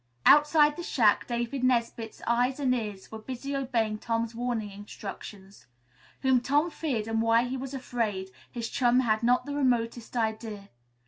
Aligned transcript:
Outside 0.25 0.77
the 0.77 0.81
shack, 0.81 1.27
David 1.27 1.63
Nesbit's 1.63 2.23
eyes 2.25 2.59
and 2.59 2.73
ears 2.73 3.11
were 3.11 3.19
busy 3.19 3.55
obeying 3.55 3.99
Tom's 3.99 4.33
warning 4.33 4.71
instructions. 4.71 5.67
Whom 6.21 6.41
Tom 6.41 6.71
feared 6.71 7.07
and 7.07 7.21
why 7.21 7.43
he 7.43 7.55
was 7.55 7.75
afraid, 7.75 8.31
his 8.51 8.67
chum 8.67 9.01
had 9.01 9.21
not 9.21 9.45
the 9.45 9.53
remotest 9.53 10.17
idea. 10.17 10.69